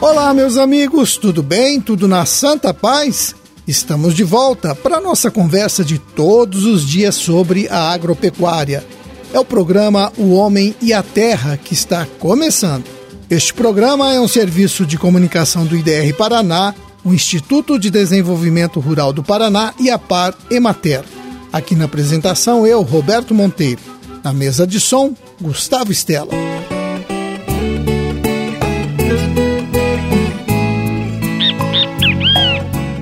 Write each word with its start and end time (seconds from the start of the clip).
Olá, 0.00 0.34
meus 0.34 0.56
amigos, 0.56 1.16
tudo 1.16 1.42
bem? 1.42 1.80
Tudo 1.80 2.08
na 2.08 2.24
santa 2.24 2.72
paz? 2.72 3.34
Estamos 3.66 4.14
de 4.14 4.24
volta 4.24 4.74
para 4.74 5.00
nossa 5.00 5.30
conversa 5.30 5.84
de 5.84 5.98
todos 5.98 6.64
os 6.64 6.86
dias 6.86 7.14
sobre 7.14 7.68
a 7.68 7.92
agropecuária. 7.92 8.84
É 9.32 9.38
o 9.38 9.44
programa 9.44 10.12
O 10.16 10.32
Homem 10.32 10.74
e 10.80 10.92
a 10.92 11.02
Terra 11.02 11.56
que 11.56 11.74
está 11.74 12.06
começando. 12.18 12.84
Este 13.28 13.54
programa 13.54 14.12
é 14.12 14.20
um 14.20 14.26
serviço 14.26 14.84
de 14.84 14.98
comunicação 14.98 15.64
do 15.64 15.76
IDR 15.76 16.12
Paraná, 16.16 16.74
o 17.04 17.14
Instituto 17.14 17.78
de 17.78 17.90
Desenvolvimento 17.90 18.80
Rural 18.80 19.12
do 19.12 19.22
Paraná 19.22 19.72
e 19.78 19.90
a 19.90 19.98
Par 19.98 20.34
Emater. 20.50 21.04
Aqui 21.52 21.74
na 21.74 21.86
apresentação 21.86 22.64
eu, 22.64 22.80
Roberto 22.82 23.34
Monteiro. 23.34 23.80
Na 24.22 24.32
mesa 24.32 24.66
de 24.66 24.78
som, 24.78 25.14
Gustavo 25.40 25.90
Estela. 25.90 26.30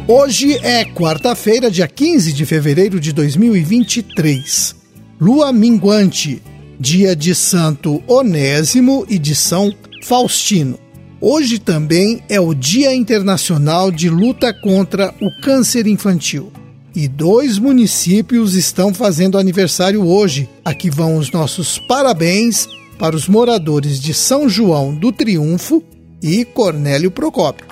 Hoje 0.07 0.55
é 0.63 0.87
quarta-feira, 0.87 1.71
dia 1.71 1.87
15 1.87 2.33
de 2.33 2.47
fevereiro 2.47 2.99
de 2.99 3.13
2023. 3.13 4.75
Lua 5.21 5.53
minguante, 5.53 6.43
dia 6.81 7.15
de 7.15 7.35
Santo 7.35 8.03
Onésimo 8.07 9.05
e 9.11 9.19
de 9.19 9.35
São 9.35 9.75
Faustino. 10.03 10.79
Hoje 11.21 11.59
também 11.59 12.23
é 12.29 12.41
o 12.41 12.55
Dia 12.55 12.95
Internacional 12.95 13.91
de 13.91 14.09
Luta 14.09 14.55
contra 14.55 15.13
o 15.21 15.31
Câncer 15.43 15.87
Infantil. 15.87 16.51
E 16.95 17.07
dois 17.07 17.59
municípios 17.59 18.55
estão 18.55 18.93
fazendo 18.93 19.39
aniversário 19.39 20.07
hoje. 20.07 20.49
Aqui 20.65 20.91
vão 20.91 21.17
os 21.17 21.31
nossos 21.31 21.79
parabéns 21.79 22.67
para 22.99 23.15
os 23.15 23.29
moradores 23.29 24.01
de 24.01 24.13
São 24.13 24.49
João 24.49 24.95
do 24.95 25.13
Triunfo 25.13 25.83
e 26.23 26.45
Cornélio 26.45 27.11
Procópio. 27.11 27.67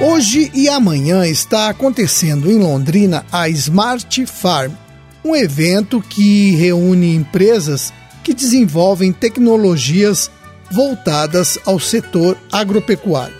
Hoje 0.00 0.50
e 0.52 0.68
amanhã 0.68 1.24
está 1.26 1.68
acontecendo 1.68 2.50
em 2.50 2.58
Londrina 2.58 3.24
a 3.30 3.48
Smart 3.48 4.26
Farm, 4.26 4.72
um 5.24 5.36
evento 5.36 6.02
que 6.02 6.56
reúne 6.56 7.14
empresas 7.14 7.92
que 8.32 8.34
desenvolvem 8.34 9.12
tecnologias 9.12 10.30
voltadas 10.70 11.58
ao 11.66 11.78
setor 11.78 12.38
agropecuário. 12.50 13.36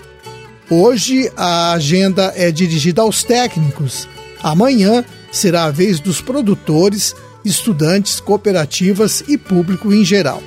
Hoje 0.70 1.32
a 1.34 1.72
agenda 1.72 2.30
é 2.36 2.50
dirigida 2.50 3.00
aos 3.00 3.24
técnicos. 3.24 4.06
Amanhã 4.42 5.02
será 5.30 5.64
a 5.64 5.70
vez 5.70 5.98
dos 5.98 6.20
produtores, 6.20 7.14
estudantes, 7.42 8.20
cooperativas 8.20 9.24
e 9.26 9.38
público 9.38 9.94
em 9.94 10.04
geral. 10.04 10.42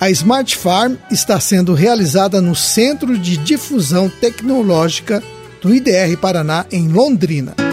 A 0.00 0.10
Smart 0.10 0.56
Farm 0.56 0.94
está 1.08 1.38
sendo 1.38 1.72
realizada 1.72 2.40
no 2.40 2.56
Centro 2.56 3.16
de 3.16 3.36
Difusão 3.36 4.08
Tecnológica 4.08 5.22
do 5.60 5.72
IDR 5.72 6.16
Paraná, 6.20 6.66
em 6.72 6.88
Londrina. 6.88 7.67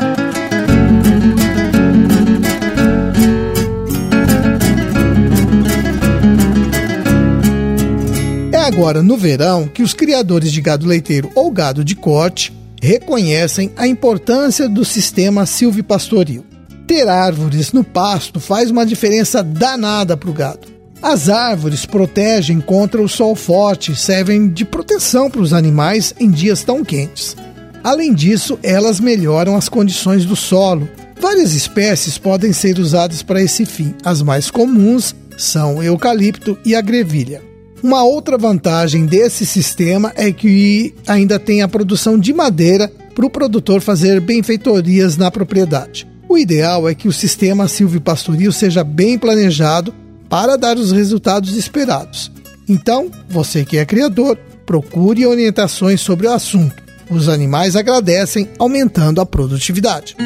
Agora 8.76 9.02
no 9.02 9.16
verão 9.16 9.70
que 9.70 9.82
os 9.82 9.94
criadores 9.94 10.52
de 10.52 10.60
gado 10.60 10.86
leiteiro 10.86 11.32
ou 11.34 11.50
gado 11.50 11.82
de 11.82 11.96
corte 11.96 12.52
reconhecem 12.82 13.72
a 13.78 13.88
importância 13.88 14.68
do 14.68 14.84
sistema 14.84 15.46
silvipastoril. 15.46 16.46
Ter 16.86 17.08
árvores 17.08 17.72
no 17.72 17.86
pasto 17.86 18.38
faz 18.38 18.70
uma 18.70 18.86
diferença 18.86 19.42
danada 19.42 20.18
para 20.18 20.30
o 20.30 20.34
gado. 20.34 20.68
As 21.02 21.30
árvores 21.30 21.86
protegem 21.86 22.60
contra 22.60 23.02
o 23.02 23.08
sol 23.08 23.34
forte, 23.34 23.96
servem 23.96 24.50
de 24.50 24.66
proteção 24.66 25.32
para 25.32 25.42
os 25.42 25.54
animais 25.54 26.14
em 26.20 26.30
dias 26.30 26.62
tão 26.62 26.84
quentes. 26.84 27.34
Além 27.82 28.14
disso, 28.14 28.60
elas 28.62 29.00
melhoram 29.00 29.56
as 29.56 29.70
condições 29.70 30.26
do 30.26 30.36
solo. 30.36 30.90
Várias 31.22 31.54
espécies 31.54 32.18
podem 32.18 32.52
ser 32.52 32.78
usadas 32.78 33.24
para 33.24 33.42
esse 33.42 33.66
fim. 33.66 33.96
As 34.04 34.22
mais 34.22 34.52
comuns 34.52 35.16
são 35.38 35.82
eucalipto 35.82 36.58
e 36.66 36.76
a 36.76 36.82
grevilha. 36.82 37.55
Uma 37.86 38.04
outra 38.04 38.36
vantagem 38.36 39.06
desse 39.06 39.46
sistema 39.46 40.12
é 40.16 40.32
que 40.32 40.96
ainda 41.06 41.38
tem 41.38 41.62
a 41.62 41.68
produção 41.68 42.18
de 42.18 42.34
madeira 42.34 42.92
para 43.14 43.24
o 43.24 43.30
produtor 43.30 43.80
fazer 43.80 44.20
benfeitorias 44.20 45.18
na 45.18 45.30
propriedade. 45.30 46.08
O 46.28 46.36
ideal 46.36 46.90
é 46.90 46.96
que 46.96 47.08
o 47.08 47.14
sistema 47.14 47.68
silvipastoril 47.68 48.52
seja 48.52 48.84
bem 48.84 49.20
planejado 49.20 49.94
para 50.28 50.56
dar 50.56 50.78
os 50.78 50.92
resultados 50.92 51.56
esperados. 51.56 52.32
Então, 52.68 53.12
você 53.30 53.64
que 53.64 53.78
é 53.78 53.86
criador, 53.86 54.36
procure 54.66 55.24
orientações 55.28 56.02
sobre 56.02 56.26
o 56.26 56.34
assunto. 56.34 56.82
Os 57.08 57.30
animais 57.30 57.76
agradecem, 57.76 58.50
aumentando 58.58 59.22
a 59.22 59.28
produtividade. 59.28 60.18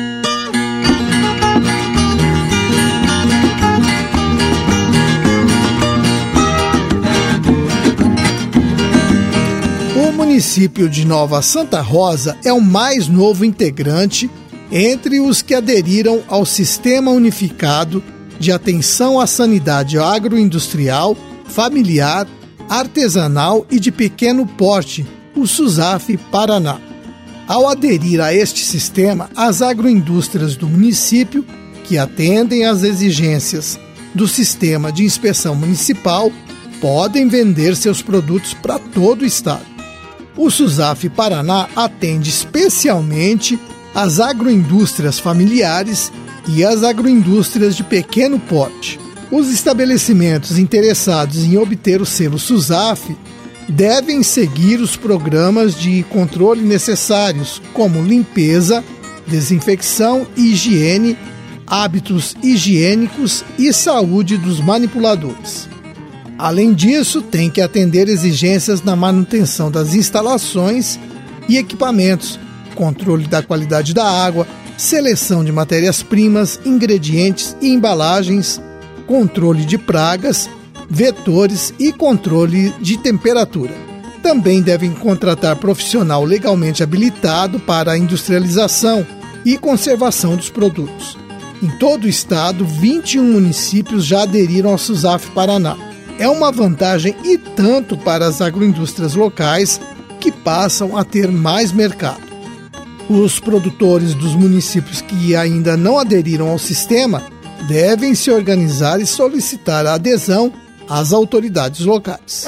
Município 10.40 10.88
de 10.88 11.06
Nova 11.06 11.42
Santa 11.42 11.82
Rosa 11.82 12.38
é 12.46 12.54
o 12.54 12.62
mais 12.62 13.10
novo 13.10 13.44
integrante 13.44 14.32
entre 14.72 15.20
os 15.20 15.42
que 15.42 15.54
aderiram 15.54 16.24
ao 16.30 16.46
Sistema 16.46 17.12
Unificado 17.12 18.02
de 18.40 18.50
Atenção 18.50 19.20
à 19.20 19.28
Sanidade 19.28 19.98
Agroindustrial, 19.98 21.18
Familiar, 21.44 22.26
Artesanal 22.70 23.68
e 23.70 23.82
de 23.82 23.92
Pequeno 23.92 24.46
Porte, 24.46 25.06
o 25.36 25.46
SUSAF 25.46 26.16
Paraná. 26.32 26.80
Ao 27.46 27.68
aderir 27.68 28.22
a 28.22 28.34
este 28.34 28.64
sistema, 28.64 29.30
as 29.36 29.62
agroindústrias 29.62 30.56
do 30.56 30.70
município, 30.70 31.46
que 31.84 31.98
atendem 31.98 32.64
às 32.64 32.84
exigências 32.84 33.78
do 34.16 34.26
sistema 34.26 34.90
de 34.90 35.04
inspeção 35.04 35.54
municipal, 35.54 36.32
podem 36.80 37.28
vender 37.28 37.76
seus 37.76 38.02
produtos 38.02 38.54
para 38.54 38.80
todo 38.80 39.24
o 39.24 39.26
estado. 39.26 39.79
O 40.42 40.50
SUSAF 40.50 41.10
Paraná 41.10 41.68
atende 41.76 42.30
especialmente 42.30 43.60
as 43.94 44.22
agroindústrias 44.22 45.20
familiares 45.20 46.14
e 46.48 46.64
as 46.64 46.82
agroindústrias 46.82 47.76
de 47.76 47.84
pequeno 47.84 48.40
porte. 48.40 48.98
Os 49.30 49.52
estabelecimentos 49.52 50.58
interessados 50.58 51.44
em 51.44 51.58
obter 51.58 52.02
o 52.02 52.06
selo 52.06 52.40
SUSAF 52.40 53.18
devem 53.68 54.24
seguir 54.24 54.80
os 54.80 54.96
programas 54.96 55.76
de 55.76 56.04
controle 56.04 56.62
necessários, 56.62 57.62
como 57.74 58.02
limpeza, 58.02 58.82
desinfecção 59.28 60.26
higiene, 60.38 61.18
hábitos 61.68 62.34
higiênicos 62.42 63.44
e 63.58 63.74
saúde 63.74 64.38
dos 64.38 64.62
manipuladores. 64.62 65.68
Além 66.40 66.74
disso, 66.74 67.22
tem 67.22 67.50
que 67.50 67.60
atender 67.60 68.08
exigências 68.08 68.82
na 68.82 68.96
manutenção 68.96 69.70
das 69.70 69.94
instalações 69.94 70.98
e 71.50 71.58
equipamentos, 71.58 72.40
controle 72.76 73.28
da 73.28 73.44
qualidade 73.44 73.94
da 73.94 74.06
água, 74.06 74.48
seleção 74.78 75.44
de 75.44 75.52
matérias-primas, 75.52 76.58
ingredientes 76.66 77.58
e 77.62 77.68
embalagens, 77.68 78.62
controle 79.06 79.66
de 79.66 79.78
pragas 79.78 80.50
vetores 80.90 81.74
e 81.78 81.92
controle 81.92 82.74
de 82.82 82.98
temperatura. 82.98 83.74
Também 84.24 84.62
devem 84.62 84.92
contratar 84.92 85.58
profissional 85.58 86.24
legalmente 86.24 86.82
habilitado 86.82 87.60
para 87.60 87.92
a 87.92 87.98
industrialização 87.98 89.06
e 89.46 89.58
conservação 89.58 90.38
dos 90.38 90.50
produtos. 90.50 91.18
Em 91.62 91.70
todo 91.78 92.06
o 92.06 92.10
estado, 92.10 92.66
21 92.66 93.34
municípios 93.34 94.06
já 94.06 94.24
aderiram 94.24 94.72
ao 94.72 94.78
SUSAF 94.78 95.30
Paraná. 95.32 95.89
É 96.20 96.28
uma 96.28 96.52
vantagem 96.52 97.16
e 97.24 97.38
tanto 97.38 97.98
para 97.98 98.28
as 98.28 98.42
agroindústrias 98.42 99.16
locais 99.16 99.80
que 100.20 100.34
passam 100.34 100.98
a 100.98 101.06
ter 101.06 101.32
mais 101.32 101.72
mercado. 101.72 102.28
Os 103.10 103.40
produtores 103.40 104.14
dos 104.14 104.36
municípios 104.36 105.00
que 105.00 105.34
ainda 105.34 105.78
não 105.78 105.98
aderiram 105.98 106.50
ao 106.50 106.60
sistema 106.60 107.24
devem 107.70 108.14
se 108.14 108.30
organizar 108.30 109.00
e 109.00 109.06
solicitar 109.06 109.86
a 109.86 109.94
adesão 109.94 110.52
às 110.90 111.14
autoridades 111.14 111.86
locais. 111.86 112.48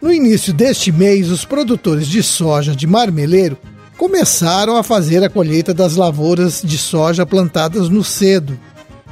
No 0.00 0.12
início 0.12 0.52
deste 0.52 0.92
mês, 0.92 1.30
os 1.30 1.44
produtores 1.44 2.06
de 2.06 2.22
soja 2.22 2.76
de 2.76 2.86
marmeleiro 2.86 3.58
começaram 4.00 4.78
a 4.78 4.82
fazer 4.82 5.22
a 5.22 5.28
colheita 5.28 5.74
das 5.74 5.94
lavouras 5.94 6.62
de 6.64 6.78
soja 6.78 7.26
plantadas 7.26 7.90
no 7.90 8.02
cedo. 8.02 8.58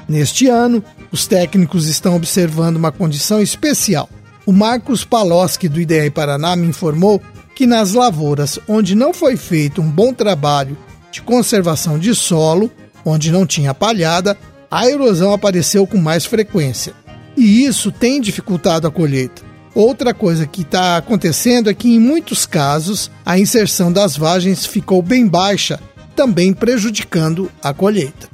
Neste 0.09 0.49
ano, 0.49 0.83
os 1.13 1.27
técnicos 1.27 1.87
estão 1.87 2.17
observando 2.17 2.77
uma 2.77 2.91
condição 2.91 3.43
especial. 3.43 4.09
O 4.47 4.53
Marcos 4.53 5.05
Paloski, 5.05 5.69
do 5.69 5.79
IDR 5.79 6.11
Paraná, 6.11 6.57
me 6.57 6.67
informou 6.67 7.21
que 7.55 7.67
nas 7.67 7.93
lavouras 7.93 8.59
onde 8.67 8.95
não 8.95 9.13
foi 9.13 9.37
feito 9.37 9.83
um 9.83 9.91
bom 9.91 10.15
trabalho 10.15 10.75
de 11.13 11.21
conservação 11.21 11.99
de 11.99 12.15
solo, 12.15 12.71
onde 13.05 13.31
não 13.31 13.47
tinha 13.47 13.75
palhada, 13.75 14.39
a 14.71 14.89
erosão 14.89 15.35
apareceu 15.35 15.87
com 15.87 15.99
mais 15.99 16.25
frequência. 16.25 16.95
E 17.37 17.63
isso 17.63 17.93
tem 17.93 18.23
dificultado 18.23 18.87
a 18.87 18.91
colheita. 18.91 19.48
Outra 19.75 20.13
coisa 20.13 20.47
que 20.47 20.63
está 20.63 20.97
acontecendo 20.97 21.71
é 21.71 21.75
que, 21.75 21.95
em 21.95 21.99
muitos 21.99 22.47
casos, 22.47 23.11
a 23.25 23.39
inserção 23.39 23.93
das 23.93 24.17
vagens 24.17 24.67
ficou 24.67 25.03
bem 25.03 25.27
baixa, 25.27 25.79
também 26.17 26.53
prejudicando 26.53 27.51
a 27.63 27.73
colheita. 27.73 28.29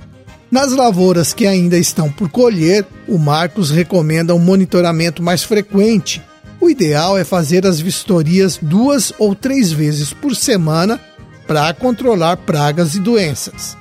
Nas 0.51 0.73
lavouras 0.73 1.35
que 1.35 1.47
ainda 1.47 1.77
estão 1.77 2.11
por 2.11 2.31
colher, 2.31 2.87
o 3.09 3.19
Marcos 3.19 3.71
recomenda 3.71 4.35
um 4.35 4.39
monitoramento 4.39 5.23
mais 5.23 5.43
frequente. 5.43 6.23
O 6.61 6.71
ideal 6.71 7.19
é 7.19 7.25
fazer 7.25 7.67
as 7.67 7.81
vistorias 7.81 8.59
duas 8.63 9.13
ou 9.19 9.35
três 9.35 9.73
vezes 9.73 10.13
por 10.13 10.37
semana 10.37 11.01
para 11.47 11.75
controlar 11.75 12.37
pragas 12.37 12.95
e 12.95 13.01
doenças. 13.01 13.77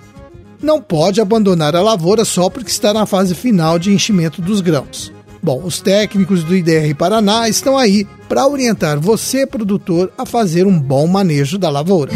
Não 0.61 0.81
pode 0.81 1.21
abandonar 1.21 1.75
a 1.75 1.81
lavoura 1.81 2.25
só 2.25 2.49
porque 2.49 2.71
está 2.71 2.93
na 2.93 3.05
fase 3.05 3.35
final 3.35 3.77
de 3.77 3.91
enchimento 3.93 4.41
dos 4.41 4.59
grãos. 4.59 5.11
Bom, 5.43 5.61
os 5.65 5.81
técnicos 5.81 6.41
do 6.41 6.55
IDR 6.55 6.95
Paraná 6.97 7.49
estão 7.49 7.77
aí 7.77 8.07
para 8.29 8.47
orientar 8.47 8.97
você, 8.97 9.45
produtor, 9.45 10.09
a 10.17 10.25
fazer 10.25 10.65
um 10.65 10.79
bom 10.79 11.05
manejo 11.05 11.57
da 11.57 11.69
lavoura. 11.69 12.13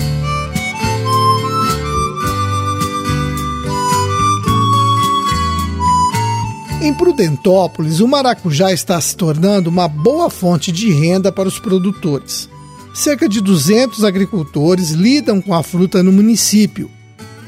Em 6.82 6.94
Prudentópolis, 6.94 8.00
o 8.00 8.08
maracujá 8.08 8.72
está 8.72 9.02
se 9.02 9.18
tornando 9.18 9.70
uma 9.70 9.90
boa 9.90 10.30
fonte 10.30 10.72
de 10.72 10.90
renda 10.90 11.30
para 11.30 11.50
os 11.50 11.60
produtores. 11.60 12.48
Cerca 12.94 13.28
de 13.28 13.42
200 13.42 14.06
agricultores 14.06 14.92
lidam 14.92 15.42
com 15.42 15.54
a 15.54 15.62
fruta 15.62 16.02
no 16.02 16.14
município. 16.14 16.90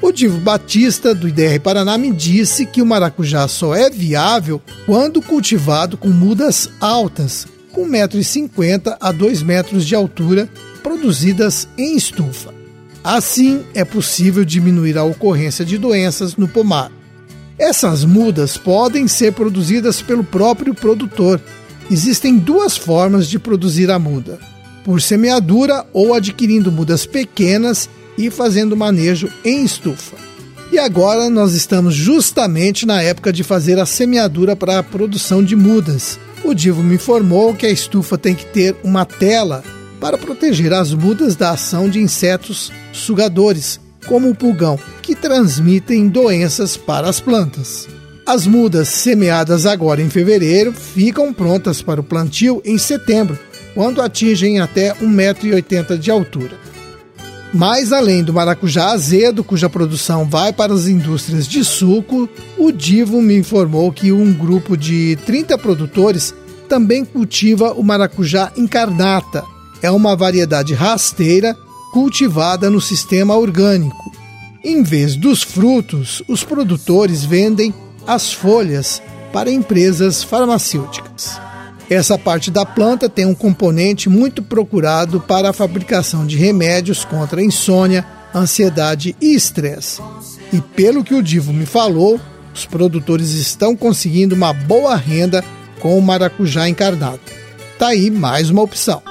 O 0.01 0.13
Divo 0.13 0.39
Batista, 0.39 1.13
do 1.13 1.27
IDR 1.27 1.59
Paraná, 1.61 1.97
me 1.97 2.11
disse 2.13 2.65
que 2.65 2.81
o 2.81 2.85
maracujá 2.85 3.47
só 3.49 3.75
é 3.75 3.89
viável 3.89 4.61
quando 4.85 5.21
cultivado 5.21 5.97
com 5.97 6.07
mudas 6.07 6.69
altas, 6.79 7.45
com 7.73 7.85
1,50m 7.85 8.95
a 8.99 9.11
2 9.11 9.43
metros 9.43 9.85
de 9.85 9.95
altura, 9.95 10.49
produzidas 10.81 11.67
em 11.77 11.97
estufa. 11.97 12.53
Assim, 13.03 13.61
é 13.73 13.83
possível 13.83 14.45
diminuir 14.45 14.97
a 14.97 15.03
ocorrência 15.03 15.65
de 15.65 15.77
doenças 15.77 16.37
no 16.37 16.47
pomar. 16.47 16.91
Essas 17.57 18.05
mudas 18.05 18.57
podem 18.57 19.05
ser 19.05 19.33
produzidas 19.33 20.01
pelo 20.01 20.23
próprio 20.23 20.73
produtor. 20.73 21.41
Existem 21.91 22.37
duas 22.37 22.77
formas 22.77 23.27
de 23.27 23.37
produzir 23.37 23.91
a 23.91 23.99
muda: 23.99 24.39
por 24.85 25.01
semeadura 25.01 25.85
ou 25.91 26.13
adquirindo 26.13 26.71
mudas 26.71 27.05
pequenas 27.05 27.89
e 28.19 28.29
fazendo 28.29 28.75
manejo 28.75 29.29
em 29.43 29.63
estufa. 29.63 30.17
E 30.71 30.77
agora 30.77 31.29
nós 31.29 31.53
estamos 31.53 31.95
justamente 31.95 32.85
na 32.85 33.01
época 33.01 33.33
de 33.33 33.43
fazer 33.43 33.79
a 33.79 33.85
semeadura 33.85 34.55
para 34.55 34.77
a 34.77 34.83
produção 34.83 35.43
de 35.43 35.55
mudas. 35.55 36.19
O 36.43 36.53
Divo 36.53 36.83
me 36.83 36.95
informou 36.95 37.55
que 37.55 37.65
a 37.65 37.71
estufa 37.71 38.17
tem 38.17 38.35
que 38.35 38.45
ter 38.45 38.75
uma 38.83 39.05
tela 39.05 39.63
para 39.99 40.17
proteger 40.17 40.73
as 40.73 40.93
mudas 40.93 41.35
da 41.35 41.51
ação 41.51 41.89
de 41.89 41.99
insetos 41.99 42.71
sugadores 42.91 43.79
como 44.05 44.29
o 44.29 44.35
pulgão, 44.35 44.79
que 45.01 45.15
transmitem 45.15 46.07
doenças 46.07 46.77
para 46.77 47.09
as 47.09 47.19
plantas. 47.19 47.87
As 48.25 48.45
mudas 48.45 48.87
semeadas 48.89 49.65
agora 49.65 50.01
em 50.01 50.09
fevereiro 50.09 50.71
ficam 50.71 51.33
prontas 51.33 51.81
para 51.81 51.99
o 51.99 52.03
plantio 52.03 52.61
em 52.63 52.77
setembro, 52.77 53.37
quando 53.73 54.01
atingem 54.01 54.59
até 54.59 54.93
1,80m 54.95 55.97
de 55.97 56.11
altura. 56.11 56.68
Mas 57.53 57.91
além 57.91 58.23
do 58.23 58.33
maracujá 58.33 58.91
azedo, 58.91 59.43
cuja 59.43 59.69
produção 59.69 60.25
vai 60.25 60.53
para 60.53 60.73
as 60.73 60.87
indústrias 60.87 61.47
de 61.47 61.63
suco, 61.65 62.29
o 62.57 62.71
Divo 62.71 63.21
me 63.21 63.35
informou 63.35 63.91
que 63.91 64.11
um 64.11 64.31
grupo 64.31 64.77
de 64.77 65.17
30 65.25 65.57
produtores 65.57 66.33
também 66.67 67.03
cultiva 67.03 67.73
o 67.73 67.83
maracujá 67.83 68.51
incarnata. 68.55 69.43
É 69.81 69.89
uma 69.89 70.15
variedade 70.15 70.73
rasteira 70.75 71.57
cultivada 71.91 72.69
no 72.69 72.79
sistema 72.79 73.35
orgânico. 73.35 74.11
Em 74.63 74.83
vez 74.83 75.15
dos 75.15 75.41
frutos, 75.41 76.21
os 76.27 76.43
produtores 76.43 77.25
vendem 77.25 77.73
as 78.05 78.31
folhas 78.31 79.01
para 79.33 79.49
empresas 79.49 80.21
farmacêuticas. 80.21 81.48
Essa 81.89 82.19
parte 82.19 82.51
da 82.51 82.63
planta 82.63 83.09
tem 83.09 83.25
um 83.25 83.33
componente 83.33 84.09
muito 84.09 84.43
procurado 84.43 85.19
para 85.19 85.49
a 85.49 85.53
fabricação 85.53 86.23
de 86.23 86.37
remédios 86.37 87.03
contra 87.03 87.43
insônia, 87.43 88.05
ansiedade 88.33 89.15
e 89.19 89.33
estresse. 89.33 89.99
E 90.53 90.61
pelo 90.61 91.03
que 91.03 91.15
o 91.15 91.23
Divo 91.23 91.51
me 91.51 91.65
falou, 91.65 92.21
os 92.53 92.63
produtores 92.63 93.31
estão 93.31 93.75
conseguindo 93.75 94.35
uma 94.35 94.53
boa 94.53 94.95
renda 94.95 95.43
com 95.79 95.97
o 95.97 96.01
maracujá 96.01 96.69
encarnado. 96.69 97.21
Tá 97.79 97.87
aí 97.87 98.11
mais 98.11 98.51
uma 98.51 98.61
opção. 98.61 99.01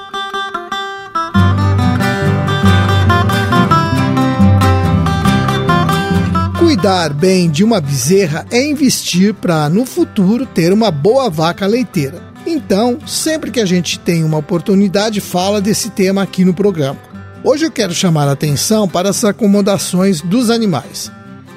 Cuidar 6.57 7.13
bem 7.13 7.49
de 7.49 7.61
uma 7.61 7.81
bezerra 7.81 8.45
é 8.49 8.63
investir 8.63 9.33
para, 9.33 9.67
no 9.67 9.85
futuro, 9.85 10.45
ter 10.45 10.71
uma 10.71 10.89
boa 10.91 11.29
vaca 11.29 11.67
leiteira. 11.67 12.28
Então, 12.59 12.99
sempre 13.07 13.51
que 13.51 13.61
a 13.61 13.65
gente 13.65 13.97
tem 13.97 14.21
uma 14.21 14.37
oportunidade, 14.37 15.21
fala 15.21 15.61
desse 15.61 15.89
tema 15.89 16.21
aqui 16.21 16.43
no 16.43 16.53
programa. 16.53 16.99
Hoje 17.41 17.65
eu 17.65 17.71
quero 17.71 17.93
chamar 17.93 18.27
a 18.27 18.33
atenção 18.33 18.85
para 18.85 19.09
as 19.09 19.23
acomodações 19.23 20.19
dos 20.19 20.49
animais. 20.49 21.09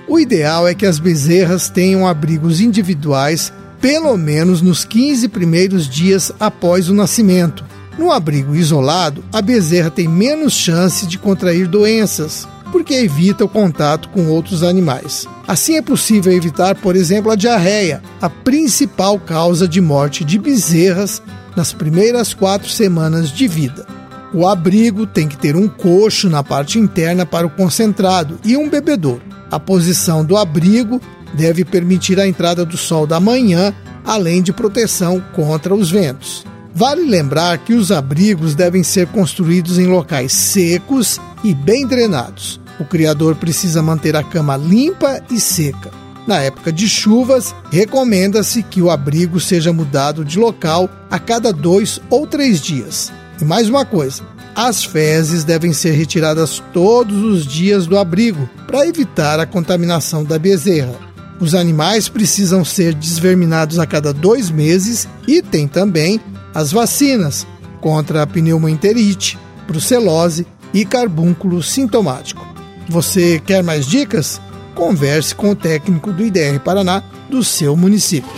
O 0.06 0.18
ideal 0.18 0.66
é 0.68 0.74
que 0.74 0.86
as 0.86 1.00
bezerras 1.00 1.68
tenham 1.68 2.06
abrigos 2.06 2.60
individuais 2.60 3.52
pelo 3.80 4.16
menos 4.16 4.62
nos 4.62 4.84
15 4.84 5.26
primeiros 5.26 5.88
dias 5.88 6.30
após 6.38 6.88
o 6.88 6.94
nascimento. 6.94 7.64
No 7.98 8.12
abrigo 8.12 8.54
isolado, 8.54 9.24
a 9.32 9.42
bezerra 9.42 9.90
tem 9.90 10.06
menos 10.06 10.52
chance 10.52 11.04
de 11.04 11.18
contrair 11.18 11.66
doenças, 11.66 12.46
porque 12.72 12.94
evita 12.94 13.44
o 13.44 13.48
contato 13.48 14.08
com 14.08 14.28
outros 14.28 14.64
animais. 14.64 15.28
Assim 15.46 15.76
é 15.76 15.82
possível 15.82 16.32
evitar, 16.32 16.74
por 16.74 16.96
exemplo, 16.96 17.30
a 17.30 17.36
diarreia, 17.36 18.02
a 18.20 18.30
principal 18.30 19.20
causa 19.20 19.68
de 19.68 19.80
morte 19.80 20.24
de 20.24 20.38
bezerras 20.38 21.22
nas 21.54 21.72
primeiras 21.72 22.32
quatro 22.32 22.70
semanas 22.70 23.30
de 23.30 23.46
vida. 23.46 23.86
O 24.34 24.48
abrigo 24.48 25.06
tem 25.06 25.28
que 25.28 25.36
ter 25.36 25.54
um 25.54 25.68
coxo 25.68 26.30
na 26.30 26.42
parte 26.42 26.78
interna 26.78 27.26
para 27.26 27.46
o 27.46 27.50
concentrado 27.50 28.40
e 28.42 28.56
um 28.56 28.68
bebedouro. 28.68 29.22
A 29.50 29.60
posição 29.60 30.24
do 30.24 30.38
abrigo 30.38 30.98
deve 31.34 31.66
permitir 31.66 32.18
a 32.18 32.26
entrada 32.26 32.64
do 32.64 32.78
sol 32.78 33.06
da 33.06 33.20
manhã, 33.20 33.74
além 34.02 34.42
de 34.42 34.50
proteção 34.50 35.22
contra 35.34 35.74
os 35.74 35.90
ventos. 35.90 36.46
Vale 36.74 37.02
lembrar 37.02 37.58
que 37.58 37.74
os 37.74 37.92
abrigos 37.92 38.54
devem 38.54 38.82
ser 38.82 39.06
construídos 39.08 39.78
em 39.78 39.86
locais 39.86 40.32
secos 40.32 41.20
e 41.44 41.54
bem 41.54 41.86
drenados. 41.86 42.61
O 42.82 42.84
criador 42.84 43.36
precisa 43.36 43.80
manter 43.80 44.16
a 44.16 44.24
cama 44.24 44.56
limpa 44.56 45.22
e 45.30 45.38
seca. 45.38 45.92
Na 46.26 46.40
época 46.40 46.72
de 46.72 46.88
chuvas, 46.88 47.54
recomenda-se 47.70 48.60
que 48.60 48.82
o 48.82 48.90
abrigo 48.90 49.38
seja 49.38 49.72
mudado 49.72 50.24
de 50.24 50.36
local 50.36 50.90
a 51.08 51.16
cada 51.16 51.52
dois 51.52 52.00
ou 52.10 52.26
três 52.26 52.60
dias. 52.60 53.12
E 53.40 53.44
mais 53.44 53.68
uma 53.68 53.84
coisa: 53.84 54.24
as 54.52 54.82
fezes 54.82 55.44
devem 55.44 55.72
ser 55.72 55.92
retiradas 55.92 56.60
todos 56.72 57.22
os 57.22 57.46
dias 57.46 57.86
do 57.86 57.96
abrigo 57.96 58.50
para 58.66 58.84
evitar 58.84 59.38
a 59.38 59.46
contaminação 59.46 60.24
da 60.24 60.40
bezerra. 60.40 60.96
Os 61.38 61.54
animais 61.54 62.08
precisam 62.08 62.64
ser 62.64 62.94
desverminados 62.94 63.78
a 63.78 63.86
cada 63.86 64.12
dois 64.12 64.50
meses 64.50 65.06
e 65.28 65.40
tem 65.40 65.68
também 65.68 66.20
as 66.52 66.72
vacinas 66.72 67.46
contra 67.80 68.22
a 68.22 68.26
pneumoenterite, 68.26 69.38
brucelose 69.68 70.44
e 70.74 70.84
carbúnculo 70.84 71.62
sintomático. 71.62 72.51
Você 72.88 73.40
quer 73.44 73.62
mais 73.62 73.86
dicas? 73.86 74.40
Converse 74.74 75.34
com 75.34 75.50
o 75.50 75.56
técnico 75.56 76.12
do 76.12 76.24
IDR 76.24 76.58
Paraná 76.60 77.02
do 77.28 77.42
seu 77.44 77.76
município. 77.76 78.30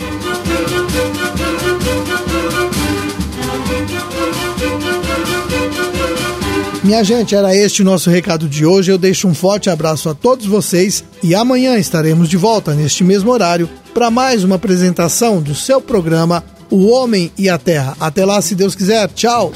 Minha 6.85 7.03
gente, 7.03 7.33
era 7.33 7.55
este 7.55 7.81
o 7.81 7.85
nosso 7.85 8.11
recado 8.11 8.47
de 8.47 8.63
hoje. 8.63 8.91
Eu 8.91 8.97
deixo 8.99 9.27
um 9.27 9.33
forte 9.33 9.71
abraço 9.71 10.07
a 10.07 10.13
todos 10.13 10.45
vocês 10.45 11.03
e 11.23 11.33
amanhã 11.33 11.77
estaremos 11.77 12.29
de 12.29 12.37
volta 12.37 12.75
neste 12.75 13.03
mesmo 13.03 13.31
horário 13.31 13.67
para 13.91 14.11
mais 14.11 14.43
uma 14.43 14.57
apresentação 14.57 15.41
do 15.41 15.55
seu 15.55 15.81
programa 15.81 16.43
O 16.69 16.85
Homem 16.85 17.31
e 17.39 17.49
a 17.49 17.57
Terra. 17.57 17.97
Até 17.99 18.23
lá, 18.23 18.39
se 18.39 18.53
Deus 18.53 18.75
quiser. 18.75 19.09
Tchau! 19.09 19.51